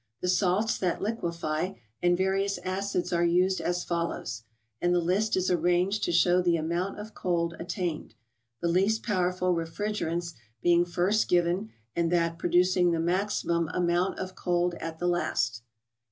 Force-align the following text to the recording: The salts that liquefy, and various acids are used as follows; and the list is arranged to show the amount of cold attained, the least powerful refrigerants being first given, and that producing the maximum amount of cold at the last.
The 0.21 0.29
salts 0.29 0.79
that 0.79 0.99
liquefy, 0.99 1.73
and 2.01 2.17
various 2.17 2.57
acids 2.65 3.13
are 3.13 3.23
used 3.23 3.61
as 3.61 3.83
follows; 3.83 4.41
and 4.81 4.95
the 4.95 4.99
list 4.99 5.37
is 5.37 5.51
arranged 5.51 6.03
to 6.05 6.11
show 6.11 6.41
the 6.41 6.55
amount 6.57 6.97
of 6.99 7.13
cold 7.13 7.55
attained, 7.59 8.15
the 8.63 8.67
least 8.67 9.03
powerful 9.03 9.53
refrigerants 9.53 10.33
being 10.59 10.85
first 10.85 11.27
given, 11.27 11.69
and 11.95 12.11
that 12.11 12.39
producing 12.39 12.89
the 12.89 12.99
maximum 12.99 13.67
amount 13.75 14.17
of 14.17 14.33
cold 14.33 14.73
at 14.79 14.97
the 14.97 15.05
last. 15.07 15.61